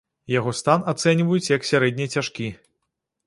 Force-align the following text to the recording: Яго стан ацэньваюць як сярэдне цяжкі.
Яго 0.35 0.51
стан 0.59 0.79
ацэньваюць 0.93 1.51
як 1.57 1.69
сярэдне 1.71 2.09
цяжкі. 2.17 2.47